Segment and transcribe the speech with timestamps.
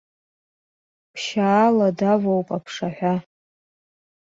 [1.13, 3.15] Ԥшьаала давоуп аԥшаҳәа.